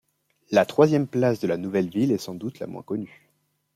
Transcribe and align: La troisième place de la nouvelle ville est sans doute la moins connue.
La 0.49 0.65
troisième 0.65 1.05
place 1.07 1.39
de 1.41 1.47
la 1.47 1.57
nouvelle 1.57 1.87
ville 1.87 2.11
est 2.11 2.17
sans 2.17 2.33
doute 2.33 2.57
la 2.57 2.65
moins 2.65 2.81
connue. 2.81 3.29